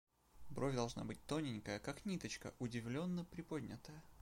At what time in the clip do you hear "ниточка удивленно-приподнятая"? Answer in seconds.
2.05-4.01